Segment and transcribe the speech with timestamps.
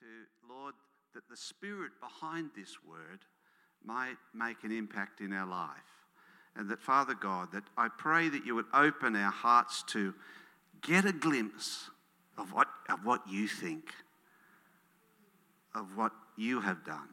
[0.00, 0.74] to, Lord,
[1.14, 3.20] that the spirit behind this word
[3.84, 5.70] might make an impact in our life.
[6.56, 10.14] And that, Father God, that I pray that you would open our hearts to
[10.80, 11.90] get a glimpse
[12.38, 13.90] of what, of what you think,
[15.74, 17.08] of what you have done.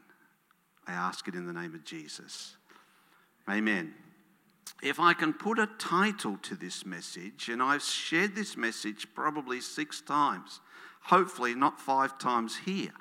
[0.88, 2.56] I ask it in the name of Jesus.
[3.50, 3.94] Amen.
[4.82, 9.60] If I can put a title to this message, and I've shared this message probably
[9.60, 10.62] six times,
[11.08, 12.92] hopefully not five times here.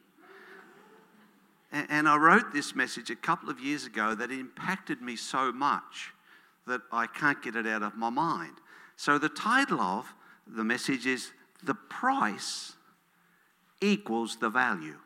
[1.72, 6.12] And I wrote this message a couple of years ago that impacted me so much
[6.66, 8.54] that I can't get it out of my mind.
[8.96, 10.06] So the title of
[10.46, 11.32] the message is
[11.64, 12.74] The Price
[13.80, 14.96] Equals the Value.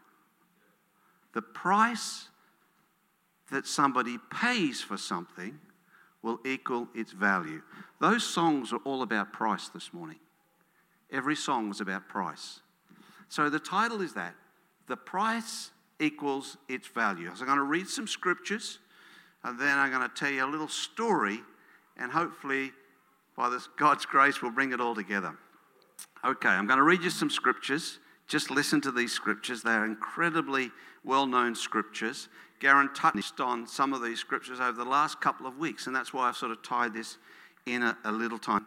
[1.32, 2.28] The price
[3.50, 5.58] that somebody pays for something
[6.22, 7.62] will equal its value.
[7.98, 10.18] Those songs are all about price this morning.
[11.10, 12.60] Every song was about price.
[13.30, 14.34] So the title is that
[14.88, 17.30] The Price Equals Its Value.
[17.34, 18.80] So I'm going to read some scriptures
[19.44, 21.38] and then I'm going to tell you a little story
[21.96, 22.72] and hopefully
[23.36, 25.34] by this, God's grace we'll bring it all together.
[26.24, 28.00] Okay, I'm going to read you some scriptures.
[28.26, 29.62] Just listen to these scriptures.
[29.62, 30.72] They are incredibly
[31.04, 32.28] well known scriptures.
[32.58, 36.12] Garen touched on some of these scriptures over the last couple of weeks, and that's
[36.12, 37.16] why I've sort of tied this
[37.64, 38.66] in a, a little time.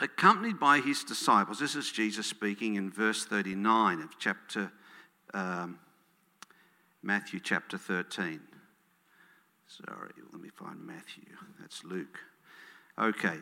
[0.00, 4.72] Accompanied by his disciples, this is Jesus speaking in verse 39 of chapter
[5.34, 5.78] um,
[7.02, 8.40] Matthew chapter 13.
[9.66, 11.24] Sorry, let me find Matthew.
[11.60, 12.18] That's Luke.
[12.98, 13.38] Okay.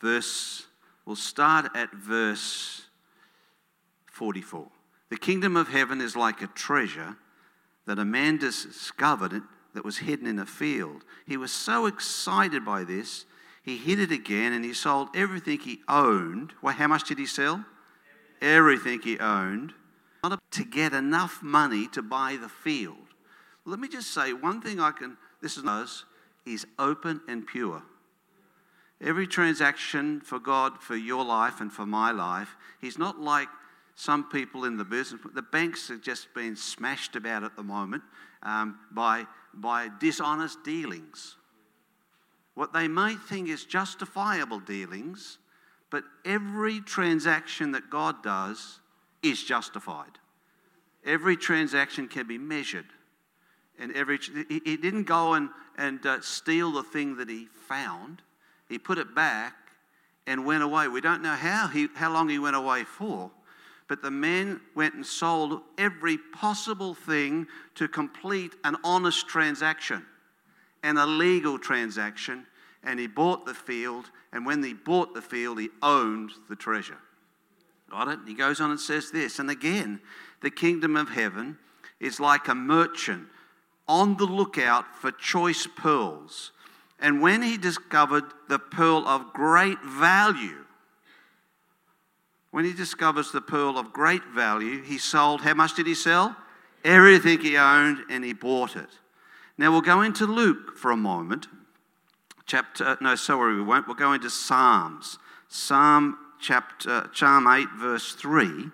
[0.00, 0.66] Verse,
[1.04, 2.82] we'll start at verse
[4.06, 4.68] 44.
[5.10, 7.16] The kingdom of heaven is like a treasure
[7.86, 9.42] that a man discovered
[9.74, 11.04] that was hidden in a field.
[11.26, 13.24] He was so excited by this,
[13.70, 16.52] he hid it again and he sold everything he owned.
[16.60, 17.64] Well, how much did he sell?
[18.42, 19.74] Everything he owned
[20.50, 22.96] to get enough money to buy the field.
[23.64, 26.04] Let me just say one thing I can, this is us,
[26.44, 27.82] is open and pure.
[29.00, 33.48] Every transaction for God, for your life and for my life, He's not like
[33.94, 38.02] some people in the business, the banks are just being smashed about at the moment
[38.42, 41.36] um, by, by dishonest dealings.
[42.54, 45.38] What they may think is justifiable dealings,
[45.90, 48.80] but every transaction that God does
[49.22, 50.18] is justified.
[51.04, 52.86] Every transaction can be measured.
[53.78, 54.18] And every,
[54.48, 58.22] he, didn't go and, and uh, steal the thing that he found.
[58.68, 59.54] He put it back
[60.26, 60.88] and went away.
[60.88, 63.30] We don't know how, he, how long he went away for,
[63.88, 70.04] but the men went and sold every possible thing to complete an honest transaction,
[70.82, 72.46] an legal transaction,
[72.82, 74.10] and he bought the field.
[74.32, 76.98] And when he bought the field, he owned the treasure.
[77.90, 78.18] Got it?
[78.26, 79.38] He goes on and says this.
[79.38, 80.00] And again,
[80.40, 81.58] the kingdom of heaven
[81.98, 83.26] is like a merchant
[83.88, 86.52] on the lookout for choice pearls.
[87.00, 90.64] And when he discovered the pearl of great value,
[92.50, 96.36] when he discovers the pearl of great value, he sold, how much did he sell?
[96.84, 98.88] Everything he owned and he bought it.
[99.60, 101.46] Now we'll go into Luke for a moment.
[102.46, 103.86] Chapter, no, sorry, we won't.
[103.86, 105.18] We'll go into Psalms.
[105.48, 108.70] Psalm chapter, Psalm 8, verse 3.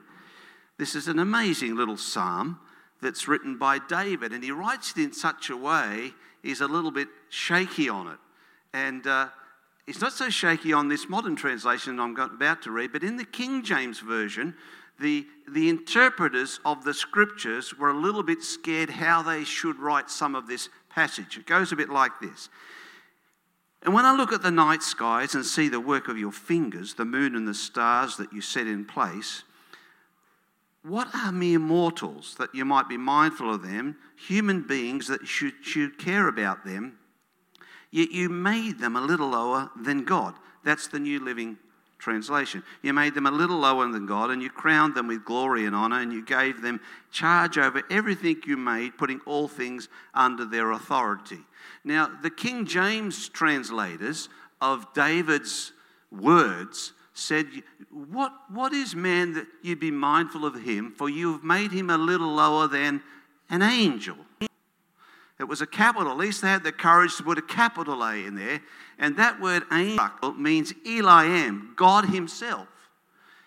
[0.78, 2.60] This is an amazing little psalm
[3.02, 6.92] that's written by David, and he writes it in such a way, he's a little
[6.92, 8.18] bit shaky on it.
[8.72, 9.30] And uh,
[9.88, 13.24] it's not so shaky on this modern translation I'm about to read, but in the
[13.24, 14.54] King James Version,
[15.00, 20.10] the, the interpreters of the scriptures were a little bit scared how they should write
[20.10, 21.36] some of this passage.
[21.36, 22.48] It goes a bit like this.
[23.82, 26.94] And when I look at the night skies and see the work of your fingers,
[26.94, 29.44] the moon and the stars that you set in place,
[30.82, 35.54] what are mere mortals that you might be mindful of them, human beings that should,
[35.62, 36.98] should care about them?
[37.90, 40.34] Yet you made them a little lower than God.
[40.64, 41.58] That's the New Living
[41.98, 42.62] Translation.
[42.82, 45.74] You made them a little lower than God, and you crowned them with glory and
[45.74, 46.80] honor, and you gave them
[47.10, 51.40] charge over everything you made, putting all things under their authority.
[51.84, 54.28] Now, the King James translators
[54.60, 55.72] of David's
[56.10, 57.46] words said,
[57.90, 60.92] What, what is man that you be mindful of him?
[60.96, 63.02] For you have made him a little lower than
[63.48, 64.16] an angel.
[65.38, 66.10] It was a capital.
[66.10, 68.60] At least they had the courage to put a capital A in there.
[68.98, 72.68] And that word angel means Elohim, God Himself.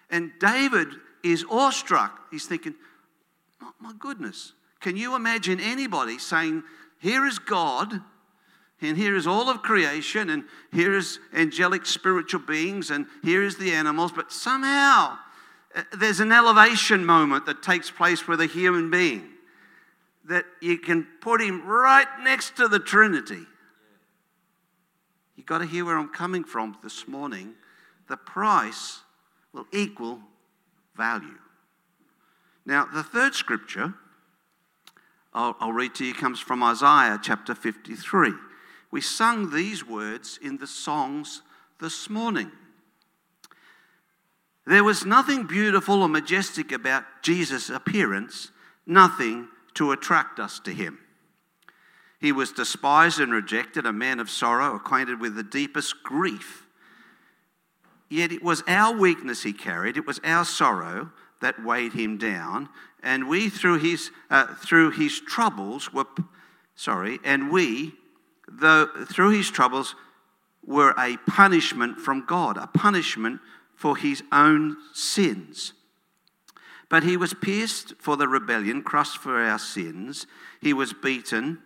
[0.10, 0.88] And David
[1.24, 2.28] is awestruck.
[2.32, 2.76] He's thinking,
[3.62, 6.64] oh, my goodness, can you imagine anybody saying,
[7.00, 8.02] Here is God,
[8.82, 13.58] and here is all of creation, and here is angelic spiritual beings, and here is
[13.58, 15.18] the animals, but somehow
[15.76, 19.30] uh, there's an elevation moment that takes place with a human being
[20.30, 23.46] that you can put him right next to the Trinity.
[25.36, 27.56] You've got to hear where I'm coming from this morning.
[28.08, 29.00] The price
[29.54, 30.20] will equal
[30.96, 31.40] value.
[32.66, 33.96] Now, the third scripture
[35.34, 38.34] I'll, I'll read to you comes from Isaiah chapter 53.
[38.92, 41.42] We sung these words in the songs
[41.80, 42.52] this morning.
[44.66, 48.52] There was nothing beautiful or majestic about Jesus' appearance,
[48.86, 49.48] nothing
[49.80, 51.00] to attract us to him.
[52.20, 56.68] He was despised and rejected, a man of sorrow, acquainted with the deepest grief.
[58.10, 62.68] Yet it was our weakness he carried, it was our sorrow that weighed him down,
[63.02, 66.08] and we through his uh, through his troubles were
[66.76, 67.94] sorry, and we
[68.50, 69.96] though through his troubles
[70.66, 73.40] were a punishment from God, a punishment
[73.76, 75.72] for his own sins.
[76.90, 80.26] But he was pierced for the rebellion, crushed for our sins.
[80.60, 81.60] He was beaten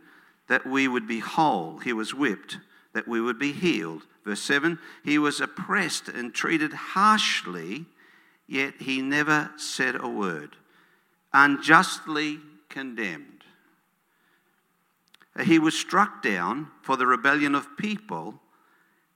[0.49, 1.79] that we would be whole.
[1.79, 2.59] He was whipped
[2.93, 4.03] that we would be healed.
[4.25, 7.85] Verse 7 He was oppressed and treated harshly,
[8.47, 10.57] yet he never said a word.
[11.33, 13.29] Unjustly condemned.
[15.45, 18.39] He was struck down for the rebellion of people,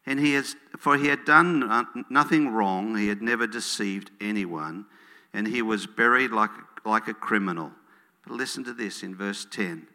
[0.06, 4.86] and he has, for he had done nothing wrong, he had never deceived anyone
[5.34, 6.52] and he was buried like,
[6.86, 7.72] like a criminal.
[8.24, 9.88] But listen to this in verse 10.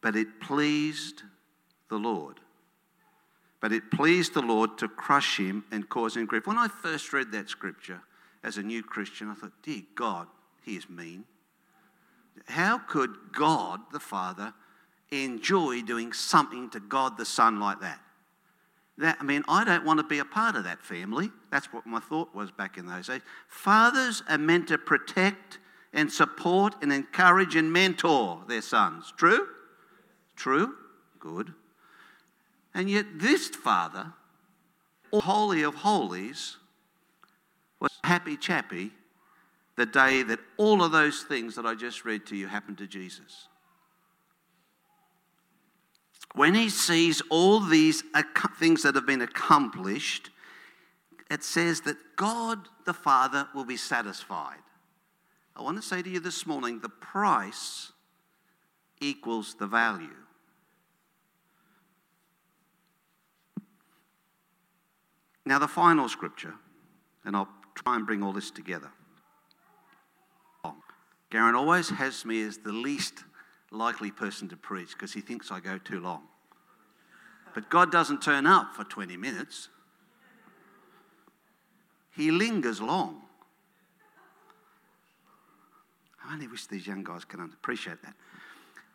[0.00, 1.22] But it pleased
[1.88, 2.40] the Lord.
[3.60, 6.46] But it pleased the Lord to crush him and cause him grief.
[6.46, 8.02] When I first read that scripture
[8.42, 10.26] as a new Christian, I thought, dear God,
[10.62, 11.24] he is mean.
[12.46, 14.52] How could God the Father
[15.10, 18.00] enjoy doing something to God the Son like that?
[18.98, 21.30] That, I mean, I don't want to be a part of that family.
[21.50, 23.22] That's what my thought was back in those days.
[23.48, 25.58] Fathers are meant to protect
[25.92, 29.12] and support and encourage and mentor their sons.
[29.16, 29.48] True?
[30.36, 30.74] True?
[31.18, 31.54] Good.
[32.72, 34.12] And yet, this father,
[35.12, 36.56] Holy of Holies,
[37.80, 38.90] was happy chappy
[39.76, 42.86] the day that all of those things that I just read to you happened to
[42.86, 43.48] Jesus
[46.34, 48.02] when he sees all these
[48.58, 50.30] things that have been accomplished,
[51.30, 54.58] it says that God the Father will be satisfied.
[55.56, 57.92] I want to say to you this morning the price
[59.00, 60.08] equals the value.
[65.46, 66.54] Now, the final scripture,
[67.24, 68.90] and I'll try and bring all this together.
[71.30, 73.24] Garen always has me as the least
[73.70, 76.22] likely person to preach because he thinks I go too long.
[77.54, 79.68] But God doesn't turn up for 20 minutes,
[82.16, 83.22] He lingers long.
[86.26, 88.14] I only wish these young guys could appreciate that.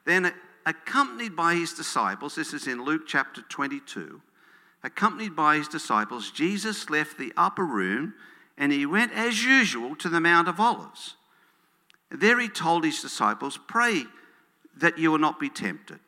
[0.06, 0.33] Then,
[0.66, 4.21] accompanied by his disciples, this is in Luke chapter 22,
[4.83, 8.13] accompanied by his disciples, Jesus left the upper room
[8.57, 11.16] and he went as usual to the Mount of Olives.
[12.10, 14.06] There he told his disciples, Pray
[14.79, 15.99] that you will not be tempted.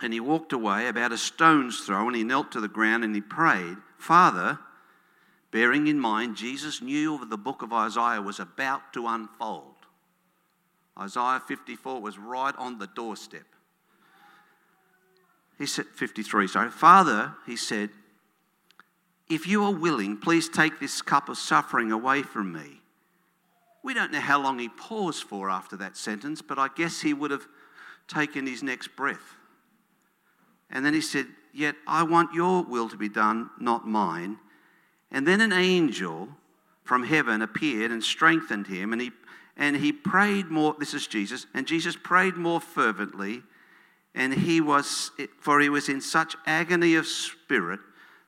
[0.00, 3.14] And he walked away about a stone's throw and he knelt to the ground and
[3.14, 4.58] he prayed, Father,
[5.50, 9.74] bearing in mind Jesus knew the book of Isaiah was about to unfold.
[10.98, 13.46] Isaiah 54 was right on the doorstep.
[15.58, 16.70] He said, 53, sorry.
[16.70, 17.90] Father, he said,
[19.28, 22.80] if you are willing, please take this cup of suffering away from me.
[23.82, 27.12] We don't know how long he paused for after that sentence, but I guess he
[27.12, 27.46] would have
[28.08, 29.36] taken his next breath.
[30.70, 34.38] And then he said, Yet I want your will to be done, not mine.
[35.10, 36.28] And then an angel
[36.84, 39.12] from heaven appeared and strengthened him, and he,
[39.56, 40.74] and he prayed more.
[40.78, 41.46] This is Jesus.
[41.54, 43.42] And Jesus prayed more fervently,
[44.14, 45.10] and he was,
[45.40, 47.80] for he was in such agony of spirit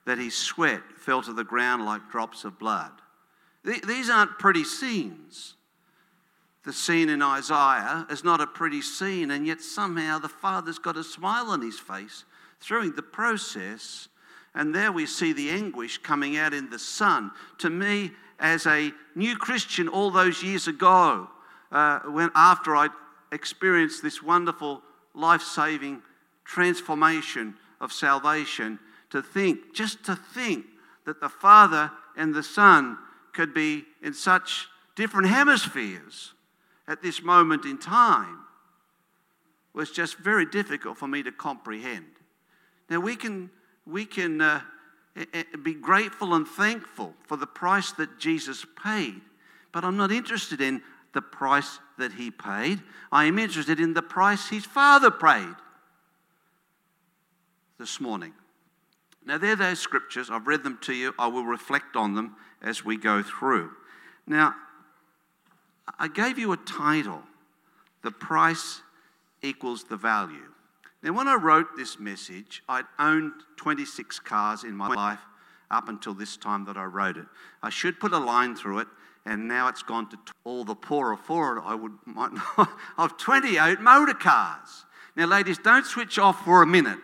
[0.07, 2.93] that his sweat fell to the ground like drops of blood.
[3.65, 5.55] These aren't pretty scenes
[6.71, 10.97] the scene in Isaiah is not a pretty scene, and yet somehow the Father's got
[10.97, 12.25] a smile on his face
[12.61, 14.07] through the process.
[14.55, 17.33] And there we see the anguish coming out in the Son.
[17.59, 21.27] To me, as a new Christian all those years ago,
[21.73, 22.87] uh, when after I
[23.33, 24.81] experienced this wonderful
[25.13, 26.03] life saving
[26.45, 28.79] transformation of salvation,
[29.11, 30.67] to think, just to think
[31.05, 32.97] that the Father and the Son
[33.33, 36.35] could be in such different hemispheres
[36.91, 38.41] at this moment in time
[39.73, 42.11] was just very difficult for me to comprehend.
[42.91, 43.49] Now, we can,
[43.87, 44.61] we can uh,
[45.63, 49.21] be grateful and thankful for the price that Jesus paid,
[49.71, 50.83] But I'm not interested in
[51.13, 52.83] the price that he paid.
[53.13, 55.55] I am interested in the price his father paid
[57.79, 58.33] this morning.
[59.25, 60.29] Now, they're those scriptures.
[60.29, 61.15] I've read them to you.
[61.21, 63.71] I will reflect on them as we go through.
[64.27, 64.57] Now,
[65.99, 67.23] I gave you a title
[68.03, 68.83] The Price
[69.43, 70.53] Equals the Value.
[71.03, 75.21] Now, when I wrote this message, I'd owned 26 cars in my life
[75.71, 77.27] up until this time that I wrote it.
[77.63, 78.89] I should put a line through it,
[79.25, 81.63] and now it's gone to all the poorer for it.
[81.65, 84.85] I would might not, of 28 motor cars.
[85.17, 86.99] Now, ladies, don't switch off for a minute.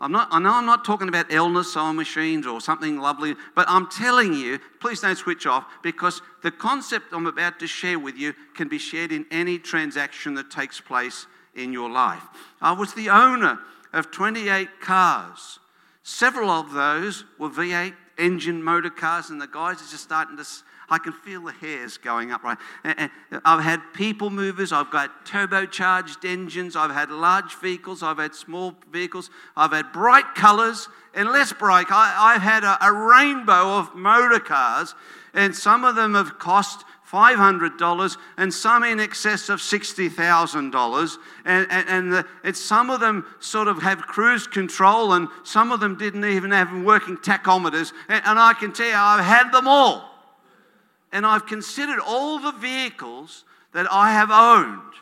[0.00, 3.66] I'm not, I know I'm not talking about illness sewing machines or something lovely, but
[3.68, 8.16] I'm telling you, please don't switch off because the concept I'm about to share with
[8.16, 11.26] you can be shared in any transaction that takes place
[11.56, 12.22] in your life.
[12.60, 13.58] I was the owner
[13.92, 15.58] of 28 cars.
[16.04, 20.44] Several of those were V8 engine motor cars, and the guys are just starting to.
[20.90, 22.42] I can feel the hairs going up.
[22.42, 23.10] Right, and
[23.44, 24.72] I've had people movers.
[24.72, 26.76] I've got turbocharged engines.
[26.76, 28.02] I've had large vehicles.
[28.02, 29.30] I've had small vehicles.
[29.56, 31.86] I've had bright colours and less bright.
[31.90, 34.94] I, have had a, a rainbow of motor cars,
[35.34, 41.16] and some of them have cost $500 and some in excess of $60,000.
[41.44, 45.80] And, and, and, it's, some of them sort of have cruise control and some of
[45.80, 47.92] them didn't even have working tachometers.
[48.08, 50.07] And, and I can tell you, I've had them all.
[51.18, 54.92] And I've considered all the vehicles that I have owned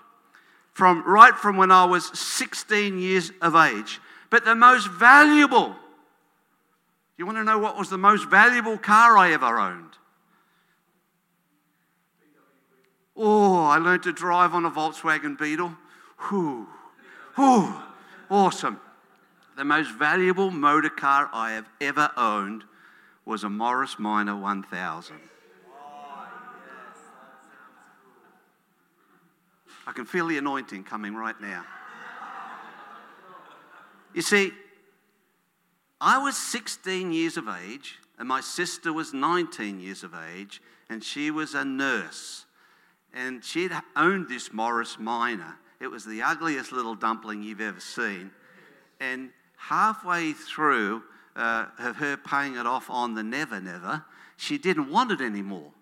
[0.72, 4.00] from right from when I was 16 years of age.
[4.30, 5.76] But the most valuable,
[7.18, 9.90] you want to know what was the most valuable car I ever owned?
[13.14, 15.76] Oh, I learned to drive on a Volkswagen Beetle.
[16.30, 16.66] Whew.
[17.34, 17.74] Whew.
[18.30, 18.80] Awesome.
[19.58, 22.64] The most valuable motor car I have ever owned
[23.26, 25.20] was a Morris Minor 1000.
[29.86, 31.64] I can feel the anointing coming right now.
[34.14, 34.52] You see,
[36.00, 41.04] I was 16 years of age, and my sister was 19 years of age, and
[41.04, 42.46] she was a nurse
[43.16, 45.56] and she'd owned this Morris Minor.
[45.80, 48.30] It was the ugliest little dumpling you've ever seen.
[49.00, 51.02] And halfway through
[51.34, 54.04] uh, of her paying it off on the Never Never,
[54.36, 55.72] she didn't want it anymore.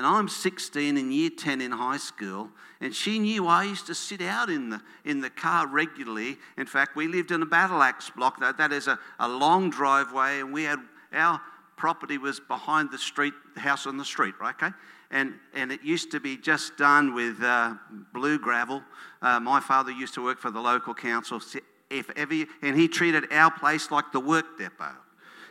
[0.00, 2.48] And I'm 16 in year 10 in high school,
[2.80, 6.38] and she knew I used to sit out in the, in the car regularly.
[6.56, 8.40] In fact, we lived in a battle axe block.
[8.40, 10.78] That, that is a, a long driveway, and we had
[11.12, 11.38] our
[11.76, 14.54] property was behind the street, the house on the street, right?
[14.54, 14.74] Okay?
[15.10, 17.74] and, and it used to be just done with uh,
[18.14, 18.82] blue gravel.
[19.20, 21.42] Uh, my father used to work for the local council,
[21.90, 24.96] if ever, and he treated our place like the work depot.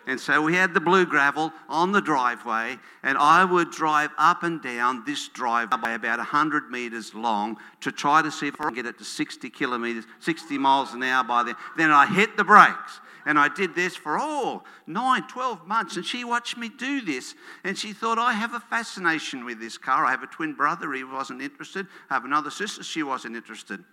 [0.09, 4.41] And so we had the blue gravel on the driveway, and I would drive up
[4.41, 8.75] and down this driveway about 100 metres long to try to see if I could
[8.75, 11.55] get it to 60 kilometres, 60 miles an hour by then.
[11.77, 15.95] Then I hit the brakes and I did this for, all oh, nine, 12 months.
[15.95, 17.35] And she watched me do this.
[17.63, 20.05] And she thought, I have a fascination with this car.
[20.05, 21.85] I have a twin brother, he wasn't interested.
[22.09, 23.83] I have another sister, she wasn't interested.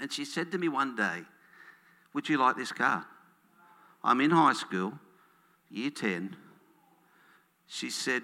[0.00, 1.22] And she said to me one day,
[2.14, 3.04] Would you like this car?
[4.04, 4.92] I'm in high school,
[5.70, 6.36] year 10.
[7.66, 8.22] She said,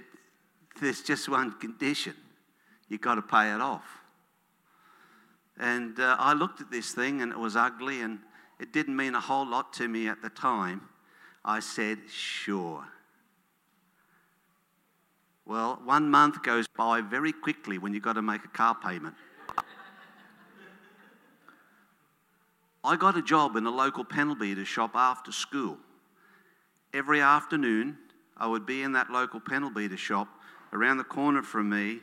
[0.80, 2.14] There's just one condition
[2.88, 3.86] you've got to pay it off.
[5.58, 8.18] And uh, I looked at this thing and it was ugly and
[8.58, 10.82] it didn't mean a whole lot to me at the time.
[11.44, 12.84] I said, sure.
[15.46, 19.14] Well, one month goes by very quickly when you've got to make a car payment.
[22.82, 25.78] I got a job in a local panel beater shop after school.
[26.94, 27.98] Every afternoon,
[28.36, 30.28] I would be in that local panel beater shop
[30.72, 31.98] around the corner from me,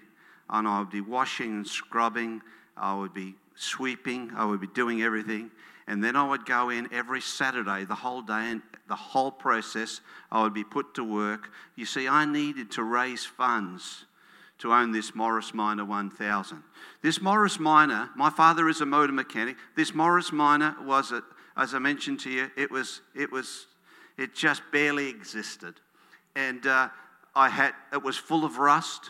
[0.50, 2.42] and I would be washing and scrubbing,
[2.76, 5.50] I would be sweeping, I would be doing everything.
[5.88, 10.02] And then I would go in every Saturday, the whole day, and the whole process.
[10.30, 11.52] I would be put to work.
[11.78, 14.04] You see, I needed to raise funds
[14.58, 16.64] to own this Morris Minor 1000.
[17.02, 19.56] This Morris Minor, my father is a motor mechanic.
[19.78, 21.24] This Morris Minor was, a,
[21.56, 23.68] as I mentioned to you, it was, it was,
[24.22, 25.76] it just barely existed,
[26.36, 26.90] and uh,
[27.36, 29.10] I had, it was full of rust.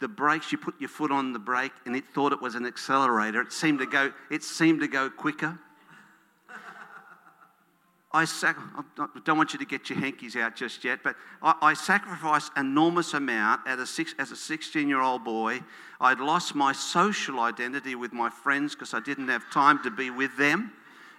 [0.00, 2.66] The brakes, you put your foot on the brake, and it thought it was an
[2.66, 3.40] accelerator.
[3.40, 5.58] It seemed to go, it seemed to go quicker.
[8.12, 8.58] I, sac-
[8.98, 12.52] I don't want you to get your hankies out just yet, but I, I sacrificed
[12.56, 15.60] enormous amount a, six, as a 16 year old boy.
[16.00, 20.10] I'd lost my social identity with my friends because I didn't have time to be
[20.10, 20.72] with them.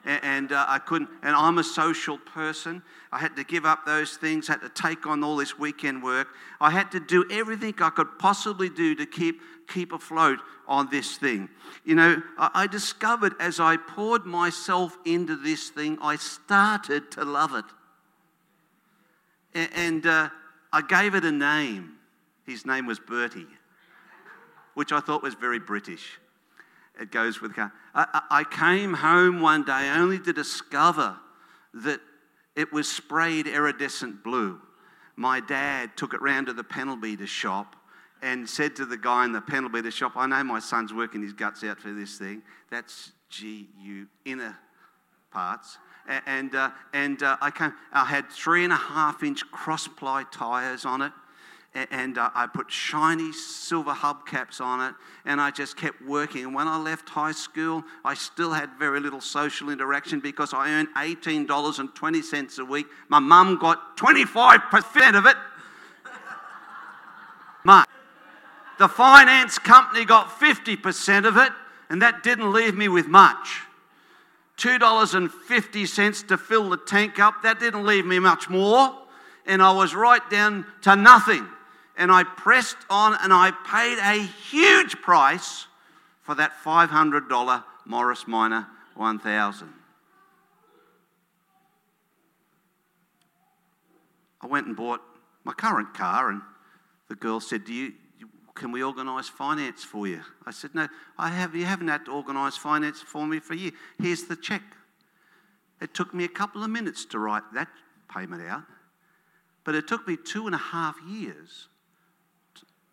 [0.05, 1.09] And, uh, I couldn't.
[1.21, 2.83] And I'm a social person.
[3.11, 4.47] I had to give up those things.
[4.47, 6.27] Had to take on all this weekend work.
[6.59, 11.17] I had to do everything I could possibly do to keep keep afloat on this
[11.17, 11.49] thing.
[11.85, 17.23] You know, I, I discovered as I poured myself into this thing, I started to
[17.23, 17.65] love it,
[19.53, 20.29] and, and uh,
[20.71, 21.93] I gave it a name.
[22.45, 23.47] His name was Bertie,
[24.73, 26.19] which I thought was very British
[26.99, 27.71] it goes with car.
[27.95, 31.17] I, I came home one day only to discover
[31.73, 31.99] that
[32.55, 34.59] it was sprayed iridescent blue.
[35.15, 37.75] My dad took it round to the panel beater shop
[38.21, 41.21] and said to the guy in the panel beater shop, I know my son's working
[41.21, 42.41] his guts out for this thing.
[42.71, 44.57] That's GU inner
[45.31, 45.77] parts.
[46.07, 50.25] And, uh, and uh, I, came, I had three and a half inch cross ply
[50.31, 51.13] tyres on it
[51.75, 54.93] and uh, I put shiny silver hubcaps on it,
[55.25, 56.43] and I just kept working.
[56.43, 60.69] And when I left high school, I still had very little social interaction because I
[60.69, 62.85] earned $18.20 a week.
[63.09, 65.35] My mum got 25% of it.
[67.65, 67.89] Mark.
[68.77, 71.51] The finance company got 50% of it,
[71.89, 73.61] and that didn't leave me with much.
[74.57, 78.95] $2.50 to fill the tank up, that didn't leave me much more.
[79.45, 81.47] And I was right down to nothing
[81.97, 85.67] and I pressed on and I paid a huge price
[86.21, 89.73] for that $500 Morris Minor 1000.
[94.41, 95.01] I went and bought
[95.45, 96.41] my current car, and
[97.07, 97.93] the girl said, Do you,
[98.55, 100.21] Can we organise finance for you?
[100.45, 103.57] I said, No, I have, you haven't had to organise finance for me for a
[103.57, 103.71] year.
[103.99, 104.61] Here's the cheque.
[105.81, 107.69] It took me a couple of minutes to write that
[108.13, 108.63] payment out,
[109.63, 111.67] but it took me two and a half years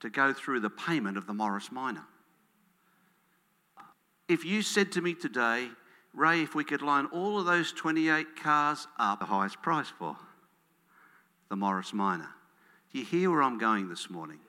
[0.01, 2.05] to go through the payment of the Morris Minor.
[4.29, 5.69] If you said to me today,
[6.15, 10.17] Ray, if we could line all of those 28 cars up, the highest price for
[11.49, 12.29] the Morris Minor.
[12.93, 14.41] Do you hear where I'm going this morning?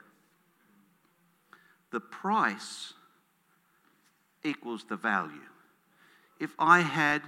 [1.92, 2.94] The price
[4.44, 5.34] equals the value.
[6.40, 7.22] If I had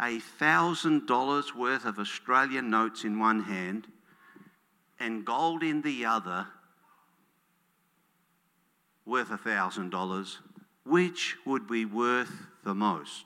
[0.00, 3.86] a thousand dollars worth of Australian notes in one hand
[5.00, 6.46] and gold in the other,
[9.08, 10.36] worth $1,000,
[10.84, 13.24] which would be worth the most?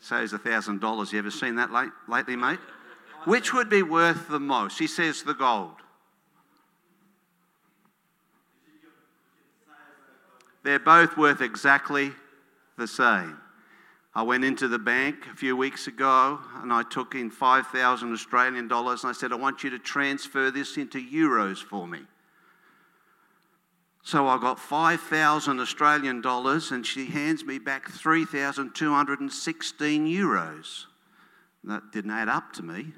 [0.00, 1.12] Says a $1,000.
[1.12, 2.58] You ever seen that late, lately, mate?
[3.24, 4.78] Which would be worth the most?
[4.78, 5.76] He says the gold.
[10.62, 12.12] They're both worth exactly
[12.76, 13.38] the same.
[14.16, 18.68] I went into the bank a few weeks ago and I took in 5,000 Australian
[18.68, 22.02] dollars and I said, I want you to transfer this into euros for me.
[24.04, 30.84] So I got 5,000 Australian dollars and she hands me back 3,216 euros.
[31.64, 32.92] That didn't add up to me.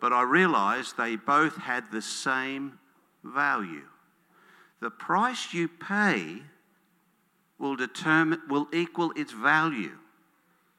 [0.00, 2.78] But I realized they both had the same
[3.24, 3.88] value.
[4.80, 6.42] The price you pay
[7.58, 9.96] will determine will equal its value.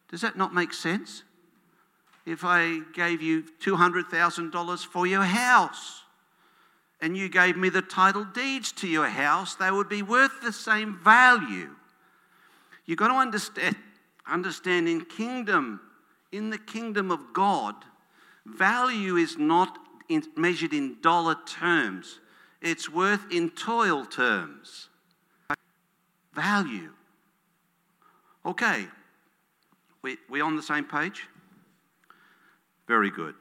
[0.09, 1.23] Does that not make sense?
[2.25, 6.03] If I gave you $200,000 for your house
[7.01, 10.51] and you gave me the title deeds to your house, they would be worth the
[10.51, 11.69] same value.
[12.85, 13.75] You've got to understand,
[14.25, 15.79] understand in kingdom,
[16.31, 17.75] in the kingdom of God,
[18.45, 19.77] value is not
[20.09, 22.19] in, measured in dollar terms.
[22.61, 24.89] It's worth in toil terms
[26.37, 26.91] value.
[28.45, 28.85] Okay,
[30.03, 31.27] we, we on the same page?
[32.87, 33.35] Very good.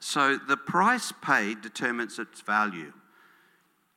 [0.00, 2.92] So the price paid determines its value.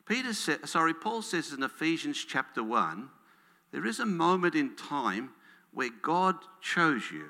[0.05, 3.09] Peter sorry, Paul says in Ephesians chapter 1,
[3.73, 5.31] there is a moment in time
[5.73, 7.25] where God chose you.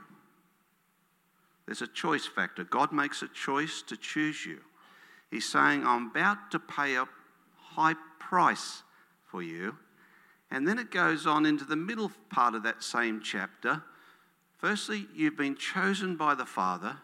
[1.65, 2.63] There's a choice factor.
[2.63, 4.59] God makes a choice to choose you.
[5.31, 7.07] He's saying, I'm about to pay a
[7.55, 8.83] high price
[9.25, 9.75] for you,
[10.49, 13.83] and then it goes on into the middle part of that same chapter.
[14.57, 16.97] Firstly, you've been chosen by the Father.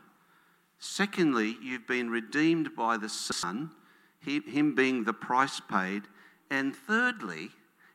[0.79, 3.71] Secondly, you've been redeemed by the Son,
[4.19, 6.03] Him being the price paid.
[6.49, 7.49] And thirdly,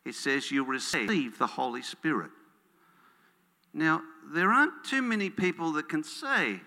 [0.05, 2.31] it says you'll receive the Holy Spirit.
[3.73, 6.61] Now, there aren't too many people that can say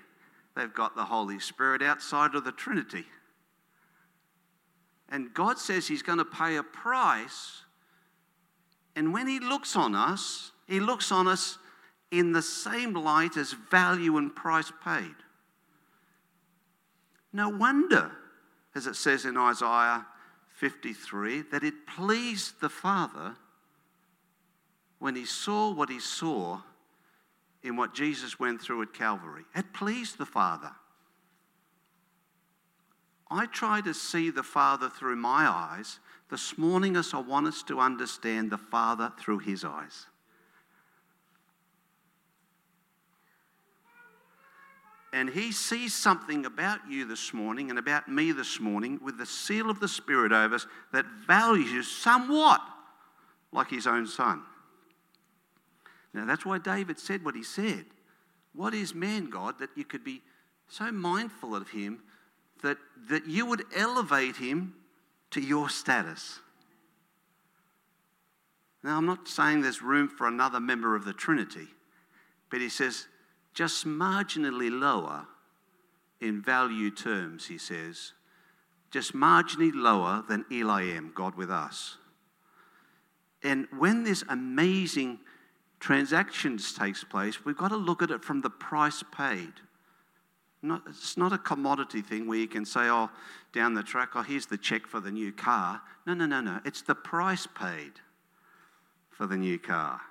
[0.56, 3.06] they've got the Holy Spirit outside of the Trinity.
[5.10, 7.64] And God says He's going to pay a price
[8.96, 11.58] and when he looks on us, he looks on us
[12.12, 15.16] in the same light as value and price paid.
[17.34, 18.12] No wonder
[18.76, 20.06] as it says in Isaiah
[20.56, 23.36] 53, that it pleased the Father
[25.00, 26.62] when he saw what he saw
[27.64, 29.44] in what Jesus went through at Calvary.
[29.56, 30.72] It pleased the Father.
[33.32, 36.00] I try to see the Father through my eyes.
[36.30, 40.06] This morning, as I want us to understand the Father through his eyes.
[45.14, 49.26] and he sees something about you this morning and about me this morning with the
[49.26, 52.62] seal of the Spirit over us that values you somewhat
[53.52, 54.42] like his own son.
[56.14, 57.86] Now, that's why David said what he said.
[58.54, 60.22] What is man, God, that you could be
[60.70, 62.04] so mindful of him
[62.62, 62.78] that,
[63.10, 64.76] that you would elevate him
[65.32, 66.40] to your status?
[68.84, 71.68] Now, I'm not saying there's room for another member of the Trinity,
[72.50, 73.08] but he says,
[73.54, 75.28] just marginally lower
[76.20, 78.14] in value terms, he says,
[78.92, 81.98] just marginally lower than Elohim, God with us.
[83.44, 85.20] And when this amazing
[85.80, 89.54] transactions takes place, we've got to look at it from the price paid.
[90.64, 93.10] Not, it's not a commodity thing where you can say, oh,
[93.52, 95.82] down the track, oh, here's the check for the new car.
[96.06, 96.60] No, no, no, no.
[96.66, 97.94] It's the price paid
[99.10, 100.02] for the new car.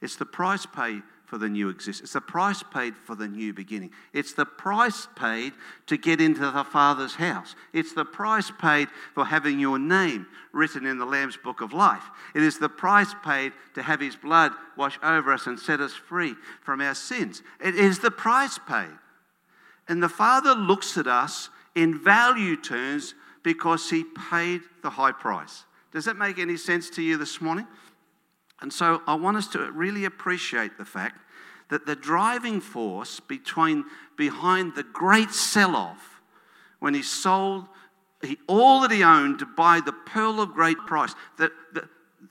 [0.00, 2.08] It's the price paid for the new existence.
[2.08, 3.90] It's the price paid for the new beginning.
[4.12, 5.52] It's the price paid
[5.86, 7.54] to get into the Father's house.
[7.72, 12.04] It's the price paid for having your name written in the Lamb's book of life.
[12.34, 15.92] It is the price paid to have His blood wash over us and set us
[15.92, 17.42] free from our sins.
[17.62, 18.96] It is the price paid.
[19.88, 25.64] And the Father looks at us in value terms because He paid the high price.
[25.92, 27.66] Does that make any sense to you this morning?
[28.60, 31.20] And so I want us to really appreciate the fact
[31.70, 33.84] that the driving force between,
[34.16, 36.20] behind the great sell off
[36.78, 37.66] when he sold
[38.22, 41.88] he, all that he owned to buy the pearl of great price, that the,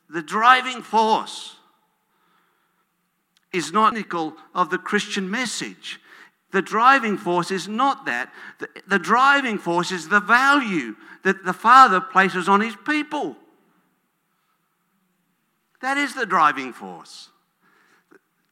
[0.09, 1.55] the driving force
[3.53, 5.99] is not typical of the Christian message.
[6.51, 8.31] The driving force is not that.
[8.60, 13.36] The, the driving force is the value that the Father places on his people.
[15.81, 17.29] That is the driving force.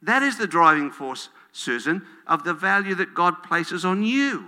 [0.02, 4.48] That is the driving force, Susan, of the value that God places on you.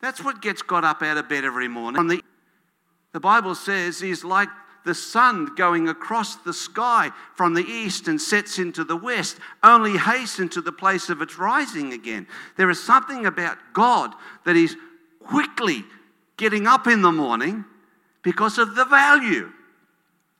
[0.00, 2.06] That's what gets God up out of bed every morning.
[2.06, 2.22] The,
[3.12, 4.48] the Bible says he's like
[4.86, 9.98] the sun going across the sky from the east and sets into the west, only
[9.98, 12.26] hasten to the place of its rising again.
[12.56, 14.76] There is something about God that is
[15.22, 15.84] quickly
[16.38, 17.64] getting up in the morning
[18.22, 19.52] because of the value.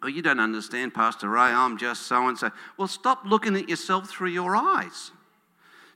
[0.03, 1.41] Oh, you don't understand, Pastor Ray.
[1.41, 2.51] I'm just so and so.
[2.79, 5.11] Well, stop looking at yourself through your eyes.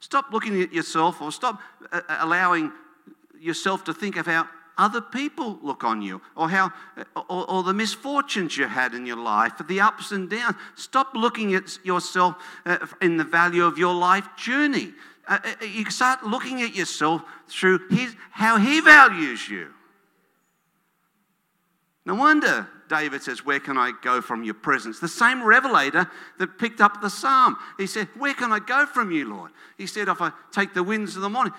[0.00, 1.60] Stop looking at yourself or stop
[1.92, 2.72] uh, uh, allowing
[3.38, 6.72] yourself to think how other people look on you or how
[7.28, 11.54] or, or, the misfortunes you had in your life the ups and downs stop looking
[11.54, 14.92] at yourself uh, in the value of your life journey
[15.28, 19.68] uh, uh you start looking at yourself through his, how he values you
[22.06, 24.98] no wonder David says, Where can I go from your presence?
[24.98, 27.56] The same revelator that picked up the psalm.
[27.78, 29.52] He said, Where can I go from you, Lord?
[29.78, 31.54] He said, If I take the winds of the morning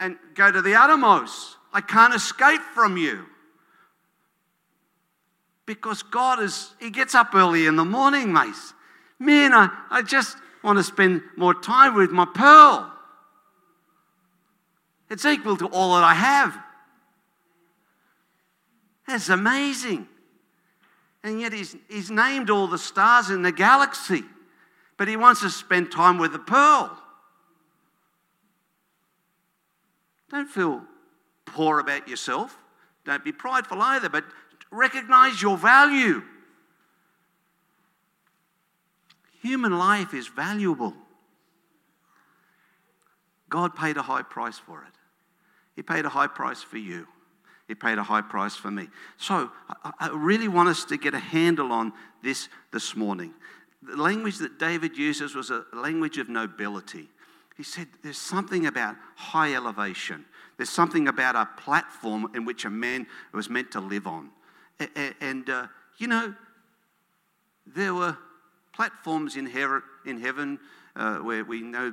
[0.00, 3.26] and go to the uttermost, I can't escape from you.
[5.64, 8.54] Because God is, He gets up early in the morning, mate.
[9.18, 12.92] Man, I, I just want to spend more time with my pearl.
[15.08, 16.58] It's equal to all that I have.
[19.06, 20.08] That's amazing.
[21.22, 24.24] And yet he's, he's named all the stars in the galaxy,
[24.96, 26.98] but he wants to spend time with the pearl.
[30.30, 30.82] Don't feel
[31.46, 32.56] poor about yourself.
[33.04, 34.24] Don't be prideful either, but
[34.70, 36.22] recognize your value.
[39.42, 40.94] Human life is valuable.
[43.48, 44.94] God paid a high price for it.
[45.74, 47.06] He paid a high price for you.
[47.68, 48.88] He paid a high price for me.
[49.16, 49.50] So
[49.98, 53.34] I, really want us to get a handle on this this morning.
[53.82, 57.08] The language that David uses was a language of nobility.
[57.56, 60.24] He said, There's something about high elevation.
[60.62, 64.30] There's something about a platform in which a man was meant to live on.
[65.20, 65.66] And, uh,
[65.98, 66.36] you know,
[67.66, 68.16] there were
[68.72, 70.60] platforms in, heaven
[70.94, 71.92] uh, where we know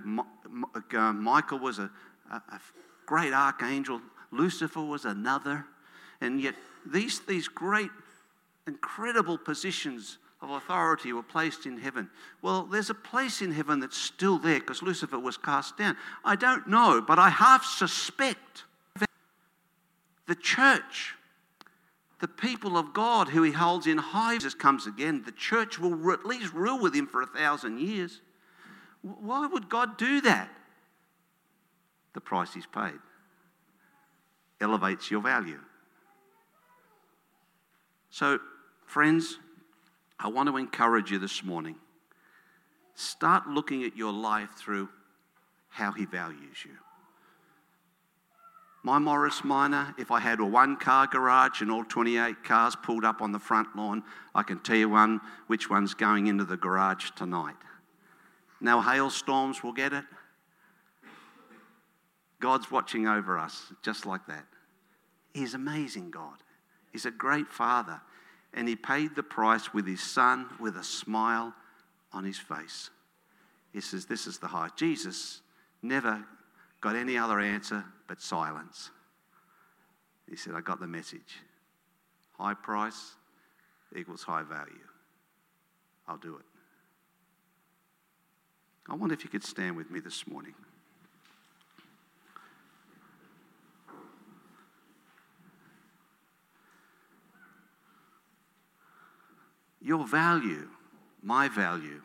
[0.94, 1.90] uh, Michael was a,
[2.30, 2.60] a
[3.08, 5.66] great archangel Lucifer was another.
[6.22, 6.54] And yet,
[6.86, 7.90] these, these great,
[8.68, 12.10] incredible positions of authority were placed in heaven.
[12.42, 15.98] Well, there's a place in heaven that's still there because Lucifer was cast down.
[16.24, 18.64] I don't know, but I half suspect
[20.28, 21.16] the church
[22.20, 26.12] the people of God who he holds in high Jesus comes again, the church will
[26.12, 28.22] at least rule with him for a thousand years.
[29.02, 30.50] Why would God do that?
[32.14, 33.00] The price he's paid
[34.60, 35.60] elevates your value.
[38.10, 38.40] So,
[38.86, 39.40] friends,
[40.20, 41.76] I want to encourage you this morning.
[42.96, 44.90] Start looking at your life through
[45.70, 46.72] how he values you.
[48.84, 53.06] My Morris Minor, if I had a one car garage and all 28 cars pulled
[53.06, 54.04] up on the front lawn,
[54.34, 57.58] I can tell you one which one's going into the garage tonight.
[58.62, 60.06] No hailstorms will get it.
[62.40, 64.46] God's watching over us just like that.
[65.34, 66.38] He's amazing, God.
[66.92, 68.02] He's a great Father.
[68.54, 71.54] And He paid the price with His Son with a smile
[72.12, 72.90] on His face.
[73.74, 74.70] He says, This is the high.
[74.76, 75.42] Jesus
[75.82, 76.24] never
[76.82, 78.90] got any other answer but silence.
[80.30, 81.40] He said, I got the message.
[82.38, 83.16] High price
[83.96, 84.74] equals high value.
[86.08, 86.46] I'll do it.
[88.90, 90.56] I wonder if you could stand with me this morning.
[99.82, 100.68] Your value,
[101.24, 102.02] my value,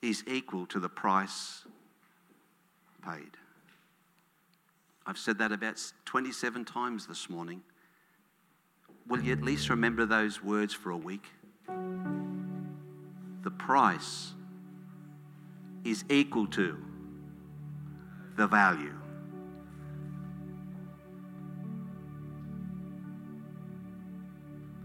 [0.00, 1.64] is equal to the price
[3.04, 3.36] paid.
[5.06, 7.62] I've said that about 27 times this morning.
[9.08, 11.24] Will you at least remember those words for a week?
[13.42, 14.32] The price
[15.84, 16.78] is equal to
[18.36, 19.01] the value.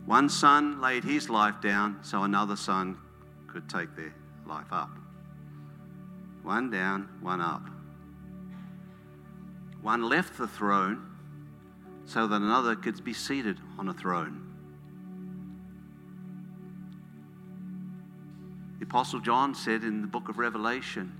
[0.07, 2.97] One son laid his life down so another son
[3.45, 4.15] could take their
[4.45, 4.89] life up.
[6.43, 7.69] One down, one up.
[9.81, 11.05] One left the throne
[12.05, 14.43] so that another could be seated on a throne.
[18.79, 21.11] The Apostle John said in the book of Revelation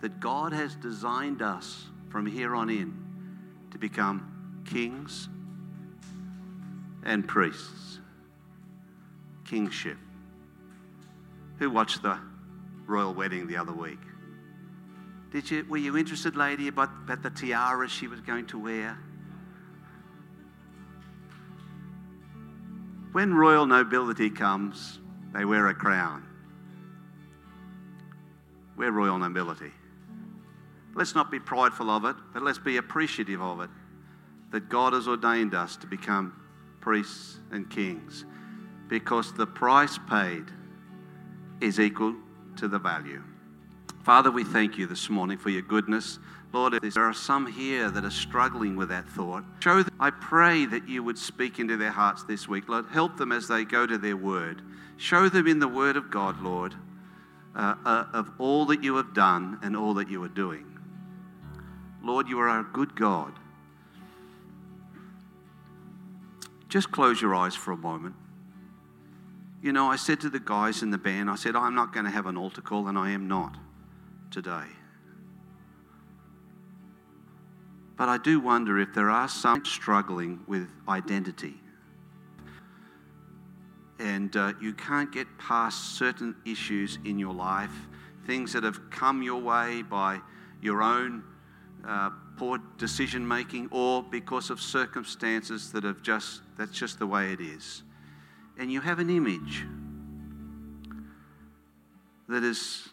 [0.00, 2.92] that God has designed us from here on in
[3.70, 5.28] to become kings
[7.04, 8.00] and priests.
[9.52, 9.98] Kingship.
[11.58, 12.18] Who watched the
[12.86, 14.00] royal wedding the other week?
[15.30, 18.98] Did you, were you interested, lady, about, about the tiara she was going to wear?
[23.12, 25.00] When royal nobility comes,
[25.34, 26.24] they wear a crown.
[28.78, 29.72] We're royal nobility.
[30.94, 33.70] Let's not be prideful of it, but let's be appreciative of it
[34.50, 36.40] that God has ordained us to become
[36.80, 38.24] priests and kings
[38.92, 40.44] because the price paid
[41.62, 42.14] is equal
[42.56, 43.22] to the value.
[44.02, 46.18] Father, we thank you this morning for your goodness.
[46.52, 50.10] Lord, if there are some here that are struggling with that thought, show them, I
[50.10, 52.68] pray that you would speak into their hearts this week.
[52.68, 54.60] Lord, help them as they go to their word.
[54.98, 56.74] Show them in the word of God, Lord,
[57.56, 60.66] uh, uh, of all that you have done and all that you are doing.
[62.02, 63.32] Lord, you are a good God.
[66.68, 68.16] Just close your eyes for a moment.
[69.62, 72.04] You know, I said to the guys in the band, I said, I'm not going
[72.04, 73.56] to have an altar call, and I am not
[74.32, 74.66] today.
[77.96, 81.54] But I do wonder if there are some struggling with identity.
[84.00, 87.70] And uh, you can't get past certain issues in your life,
[88.26, 90.18] things that have come your way by
[90.60, 91.22] your own
[91.86, 97.32] uh, poor decision making or because of circumstances that have just, that's just the way
[97.32, 97.84] it is.
[98.58, 99.64] And you have an image
[102.28, 102.88] that is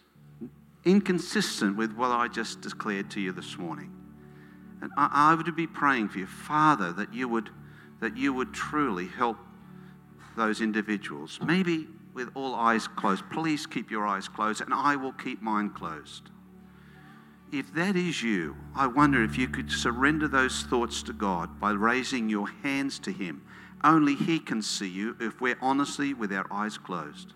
[0.84, 3.92] inconsistent with what I just declared to you this morning.
[4.82, 7.50] And I, I would be praying for you, Father, that you would
[8.00, 9.36] that you would truly help
[10.34, 11.38] those individuals.
[11.44, 13.24] Maybe with all eyes closed.
[13.30, 16.30] Please keep your eyes closed, and I will keep mine closed.
[17.52, 21.72] If that is you, I wonder if you could surrender those thoughts to God by
[21.72, 23.42] raising your hands to Him.
[23.82, 27.32] Only He can see you if we're honestly with our eyes closed.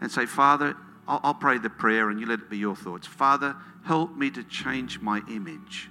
[0.00, 3.06] And say, Father, I'll, I'll pray the prayer and you let it be your thoughts.
[3.06, 5.88] Father, help me to change my image.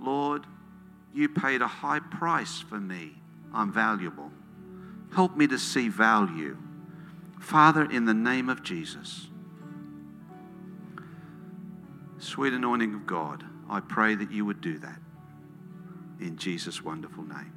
[0.00, 0.46] Lord,
[1.14, 3.12] you paid a high price for me.
[3.52, 4.30] I'm valuable.
[5.14, 6.56] Help me to see value.
[7.40, 9.28] Father, in the name of Jesus,
[12.18, 14.98] sweet anointing of God, I pray that you would do that.
[16.20, 17.53] In Jesus' wonderful name.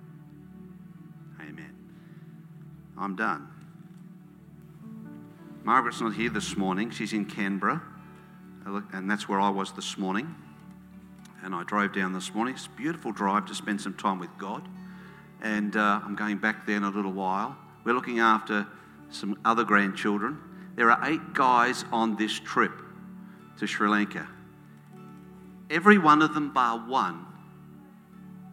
[2.99, 3.47] I'm done.
[5.63, 6.89] Margaret's not here this morning.
[6.91, 7.81] She's in Canberra,
[8.65, 10.33] and that's where I was this morning.
[11.43, 12.55] And I drove down this morning.
[12.55, 14.67] It's a beautiful drive to spend some time with God.
[15.41, 17.55] and uh, I'm going back there in a little while.
[17.83, 18.67] We're looking after
[19.09, 20.39] some other grandchildren.
[20.75, 22.71] There are eight guys on this trip
[23.59, 24.27] to Sri Lanka.
[25.69, 27.25] Every one of them, bar one,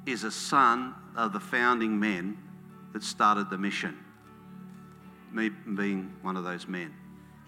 [0.07, 2.39] is a son of the founding men
[2.93, 3.99] that started the mission.
[5.35, 6.95] Me being one of those men.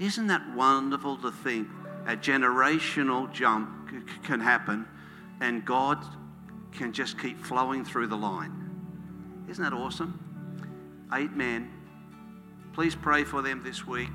[0.00, 1.68] Isn't that wonderful to think
[2.06, 4.86] a generational jump c- can happen
[5.40, 6.04] and God
[6.72, 9.46] can just keep flowing through the line?
[9.48, 10.20] Isn't that awesome?
[11.14, 11.70] Eight men.
[12.72, 14.10] Please pray for them this week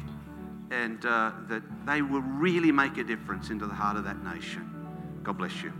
[0.69, 4.69] and uh, that they will really make a difference into the heart of that nation.
[5.23, 5.71] God bless you.